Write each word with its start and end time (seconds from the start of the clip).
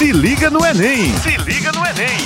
Se 0.00 0.12
liga 0.12 0.48
no 0.48 0.64
Enem! 0.64 1.12
Se 1.18 1.36
liga 1.44 1.70
no 1.72 1.80
Enem! 1.84 2.16